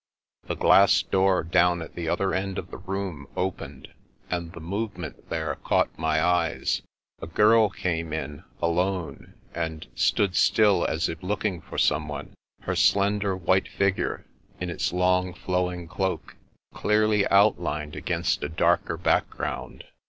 The 0.47 0.55
glass 0.55 1.03
door 1.03 1.43
down 1.43 1.83
at 1.83 1.93
the 1.93 2.09
other 2.09 2.33
end 2.33 2.57
of 2.57 2.71
the 2.71 2.79
room 2.79 3.27
opened, 3.37 3.89
and 4.31 4.51
the 4.51 4.59
movement 4.59 5.29
there 5.29 5.53
caught 5.63 5.95
my 5.95 6.19
eyes. 6.23 6.81
A 7.21 7.27
girl 7.27 7.69
came 7.69 8.11
in, 8.11 8.43
alone, 8.63 9.35
and 9.53 9.85
stood 9.93 10.35
still 10.35 10.85
as 10.87 11.07
if 11.07 11.21
looking 11.21 11.61
for 11.61 11.77
someone— 11.77 12.33
^her 12.65 12.75
slender 12.75 13.37
white 13.37 13.67
figure, 13.67 14.25
in 14.59 14.71
its 14.71 14.91
long 14.91 15.35
flowing 15.35 15.87
cloak, 15.87 16.35
clearly 16.73 17.27
outlined 17.27 17.95
against 17.95 18.41
a 18.43 18.49
darker 18.49 18.97
badkground. 18.97 19.83